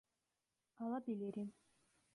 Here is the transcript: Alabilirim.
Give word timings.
Alabilirim. 0.79 1.53